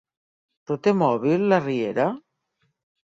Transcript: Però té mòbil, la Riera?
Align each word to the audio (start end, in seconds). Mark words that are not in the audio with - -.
Però 0.71 0.77
té 0.87 0.93
mòbil, 1.03 1.45
la 1.53 1.61
Riera? 1.67 2.09